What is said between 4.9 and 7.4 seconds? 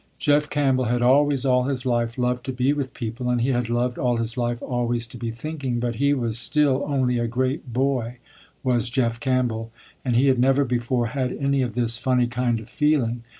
to be thinking, but he was still only a